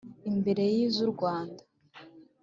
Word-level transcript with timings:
imbere 0.29 0.63
y 0.75 0.77
iz 0.85 0.95
u 1.05 1.07
Rwanda 1.13 1.63